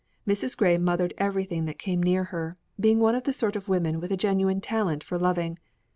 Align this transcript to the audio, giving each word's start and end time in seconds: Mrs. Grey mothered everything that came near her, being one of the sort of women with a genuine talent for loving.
Mrs. 0.27 0.57
Grey 0.57 0.79
mothered 0.79 1.13
everything 1.19 1.65
that 1.65 1.77
came 1.77 2.01
near 2.01 2.23
her, 2.23 2.57
being 2.79 2.99
one 2.99 3.13
of 3.13 3.25
the 3.25 3.31
sort 3.33 3.55
of 3.55 3.69
women 3.69 3.99
with 3.99 4.11
a 4.11 4.17
genuine 4.17 4.59
talent 4.59 5.03
for 5.03 5.19
loving. 5.19 5.59